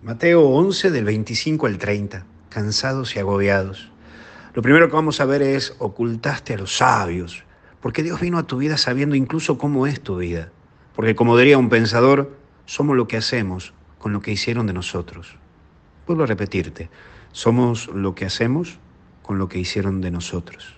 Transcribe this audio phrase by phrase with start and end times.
[0.00, 3.90] Mateo 11 del 25 al 30, cansados y agobiados.
[4.54, 7.42] Lo primero que vamos a ver es, ocultaste a los sabios,
[7.80, 10.52] porque Dios vino a tu vida sabiendo incluso cómo es tu vida.
[10.94, 12.30] Porque como diría un pensador,
[12.64, 15.34] somos lo que hacemos con lo que hicieron de nosotros.
[16.06, 16.90] Vuelvo a repetirte,
[17.32, 18.78] somos lo que hacemos
[19.22, 20.76] con lo que hicieron de nosotros.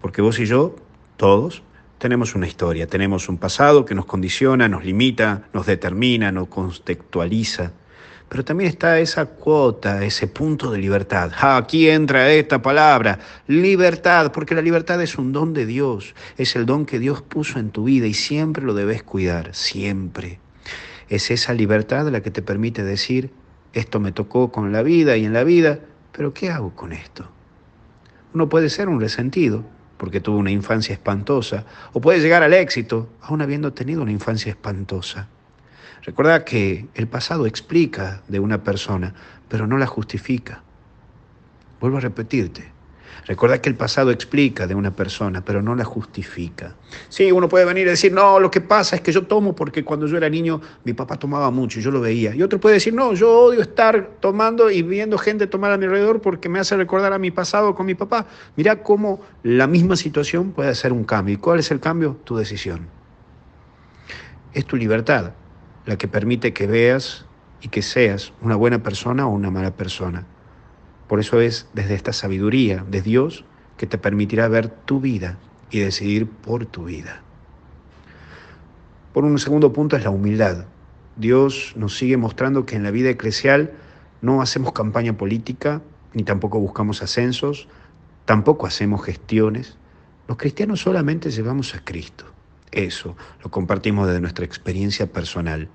[0.00, 0.74] Porque vos y yo,
[1.16, 1.62] todos,
[1.98, 7.74] tenemos una historia, tenemos un pasado que nos condiciona, nos limita, nos determina, nos contextualiza
[8.32, 11.32] pero también está esa cuota, ese punto de libertad.
[11.38, 16.64] aquí entra esta palabra, libertad, porque la libertad es un don de Dios, es el
[16.64, 20.40] don que Dios puso en tu vida y siempre lo debes cuidar, siempre.
[21.10, 23.32] Es esa libertad la que te permite decir,
[23.74, 27.30] esto me tocó con la vida y en la vida, pero ¿qué hago con esto?
[28.32, 29.62] Uno puede ser un resentido,
[29.98, 34.48] porque tuvo una infancia espantosa, o puede llegar al éxito, aún habiendo tenido una infancia
[34.48, 35.28] espantosa.
[36.02, 39.14] Recuerda que el pasado explica de una persona,
[39.48, 40.62] pero no la justifica.
[41.80, 42.72] Vuelvo a repetirte.
[43.26, 46.74] Recuerda que el pasado explica de una persona, pero no la justifica.
[47.08, 49.84] Sí, uno puede venir y decir, no, lo que pasa es que yo tomo porque
[49.84, 52.34] cuando yo era niño mi papá tomaba mucho y yo lo veía.
[52.34, 55.84] Y otro puede decir, no, yo odio estar tomando y viendo gente tomar a mi
[55.84, 58.26] alrededor porque me hace recordar a mi pasado con mi papá.
[58.56, 61.34] Mira cómo la misma situación puede hacer un cambio.
[61.34, 62.18] ¿Y cuál es el cambio?
[62.24, 62.88] Tu decisión.
[64.52, 65.32] Es tu libertad
[65.86, 67.26] la que permite que veas
[67.60, 70.26] y que seas una buena persona o una mala persona.
[71.08, 73.44] Por eso es desde esta sabiduría de Dios
[73.76, 75.38] que te permitirá ver tu vida
[75.70, 77.22] y decidir por tu vida.
[79.12, 80.66] Por un segundo punto es la humildad.
[81.16, 83.72] Dios nos sigue mostrando que en la vida eclesial
[84.22, 85.82] no hacemos campaña política,
[86.14, 87.68] ni tampoco buscamos ascensos,
[88.24, 89.76] tampoco hacemos gestiones.
[90.28, 92.31] Los cristianos solamente llevamos a Cristo.
[92.72, 95.68] Eso lo compartimos desde nuestra experiencia personal.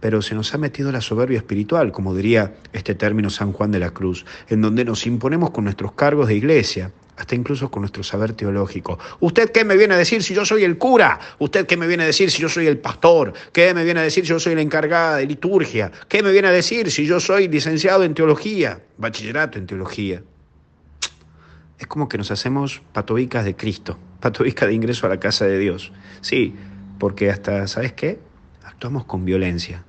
[0.00, 3.80] Pero se nos ha metido la soberbia espiritual, como diría este término San Juan de
[3.80, 8.04] la Cruz, en donde nos imponemos con nuestros cargos de iglesia, hasta incluso con nuestro
[8.04, 8.98] saber teológico.
[9.20, 11.18] ¿Usted qué me viene a decir si yo soy el cura?
[11.38, 13.32] ¿Usted qué me viene a decir si yo soy el pastor?
[13.52, 15.90] ¿Qué me viene a decir si yo soy la encargada de liturgia?
[16.08, 20.22] ¿Qué me viene a decir si yo soy licenciado en teología, bachillerato en teología?
[21.78, 25.58] Es como que nos hacemos patobicas de Cristo, patobicas de ingreso a la casa de
[25.58, 25.92] Dios.
[26.20, 26.54] Sí,
[26.98, 28.18] porque hasta, ¿sabes qué?
[28.64, 29.84] Actuamos con violencia.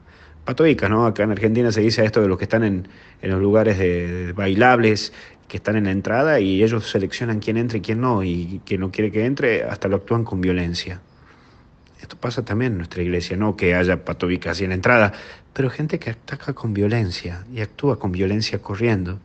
[0.45, 1.05] Patobicas, ¿no?
[1.05, 2.87] Acá en Argentina se dice esto de los que están en,
[3.21, 5.11] los lugares de, bailables,
[5.47, 8.81] que están en la entrada y ellos seleccionan quién entra y quién no, y quien
[8.81, 11.01] no quiere que entre, hasta lo actúan con violencia.
[12.01, 15.13] Esto pasa también en nuestra iglesia, no que haya patobicas así en la entrada,
[15.53, 19.19] pero gente que ataca con violencia y actúa con violencia corriendo.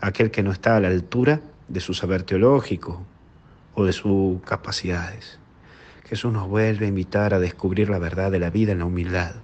[0.00, 3.04] Aquel que no está a la altura de su saber teológico
[3.74, 5.38] o de sus capacidades.
[6.08, 9.36] Jesús nos vuelve a invitar a descubrir la verdad de la vida en la humildad,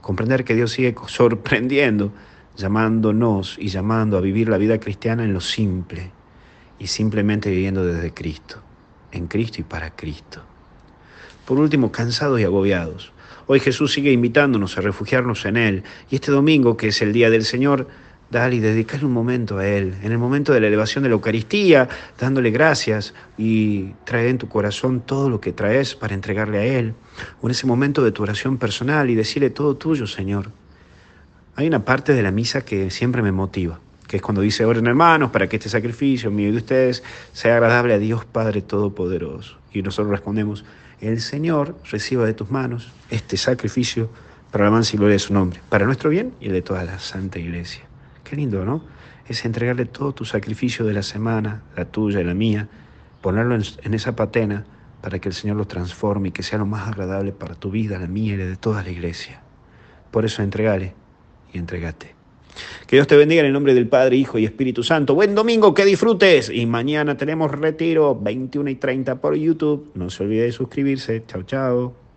[0.00, 2.12] comprender que Dios sigue sorprendiendo,
[2.56, 6.10] llamándonos y llamando a vivir la vida cristiana en lo simple
[6.78, 8.62] y simplemente viviendo desde Cristo,
[9.12, 10.42] en Cristo y para Cristo.
[11.44, 13.12] Por último, cansados y agobiados.
[13.46, 17.30] Hoy Jesús sigue invitándonos a refugiarnos en Él y este domingo, que es el Día
[17.30, 17.88] del Señor,
[18.30, 21.14] Dale y dedicarle un momento a Él, en el momento de la elevación de la
[21.14, 21.88] Eucaristía,
[22.20, 26.94] dándole gracias y trae en tu corazón todo lo que traes para entregarle a Él,
[27.40, 30.50] o en ese momento de tu oración personal y decirle todo tuyo, Señor.
[31.56, 34.86] Hay una parte de la misa que siempre me motiva, que es cuando dice, oren
[34.86, 37.02] hermanos, para que este sacrificio mío y de ustedes
[37.32, 39.56] sea agradable a Dios Padre Todopoderoso.
[39.72, 40.66] Y nosotros respondemos,
[41.00, 44.10] el Señor reciba de tus manos este sacrificio
[44.50, 46.84] para la mansa y gloria de su nombre, para nuestro bien y el de toda
[46.84, 47.87] la Santa Iglesia.
[48.28, 48.82] Qué lindo, ¿no?
[49.26, 52.68] Es entregarle todo tu sacrificio de la semana, la tuya y la mía,
[53.22, 54.66] ponerlo en, esa patena
[55.00, 57.98] para que el Señor lo transforme y que sea lo más agradable para tu vida,
[57.98, 59.40] la mía y la de toda la iglesia.
[60.10, 60.94] Por eso entregale
[61.52, 62.14] y entregate.
[62.86, 65.14] Que Dios te bendiga en el nombre del Padre, Hijo y Espíritu Santo.
[65.14, 66.50] Buen domingo, que disfrutes.
[66.50, 69.90] Y mañana tenemos retiro 21 y 30 por YouTube.
[69.94, 71.22] No se olvide de suscribirse.
[71.26, 72.07] Chao, chao.